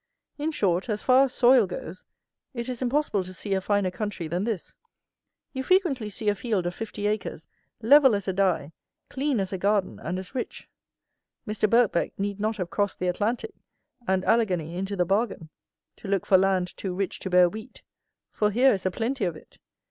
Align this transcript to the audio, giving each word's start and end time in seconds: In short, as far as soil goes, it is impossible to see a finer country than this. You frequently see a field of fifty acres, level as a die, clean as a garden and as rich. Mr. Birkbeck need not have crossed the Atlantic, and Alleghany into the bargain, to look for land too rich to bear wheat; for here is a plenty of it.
In 0.39 0.49
short, 0.49 0.89
as 0.89 1.03
far 1.03 1.25
as 1.25 1.31
soil 1.31 1.67
goes, 1.67 2.05
it 2.55 2.67
is 2.67 2.81
impossible 2.81 3.23
to 3.23 3.33
see 3.33 3.53
a 3.53 3.61
finer 3.61 3.91
country 3.91 4.27
than 4.27 4.45
this. 4.45 4.73
You 5.53 5.61
frequently 5.61 6.09
see 6.09 6.27
a 6.27 6.33
field 6.33 6.65
of 6.65 6.73
fifty 6.73 7.05
acres, 7.05 7.47
level 7.83 8.15
as 8.15 8.27
a 8.27 8.33
die, 8.33 8.71
clean 9.09 9.39
as 9.39 9.53
a 9.53 9.59
garden 9.59 9.99
and 9.99 10.17
as 10.17 10.33
rich. 10.33 10.67
Mr. 11.47 11.69
Birkbeck 11.69 12.17
need 12.17 12.39
not 12.39 12.57
have 12.57 12.71
crossed 12.71 12.97
the 12.97 13.09
Atlantic, 13.09 13.53
and 14.07 14.25
Alleghany 14.25 14.75
into 14.75 14.95
the 14.95 15.05
bargain, 15.05 15.49
to 15.97 16.07
look 16.07 16.25
for 16.25 16.35
land 16.35 16.75
too 16.75 16.95
rich 16.95 17.19
to 17.19 17.29
bear 17.29 17.47
wheat; 17.47 17.83
for 18.31 18.49
here 18.49 18.73
is 18.73 18.87
a 18.87 18.89
plenty 18.89 19.23
of 19.25 19.35
it. 19.35 19.59